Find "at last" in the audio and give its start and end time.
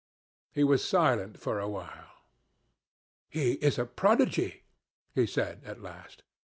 5.63-6.23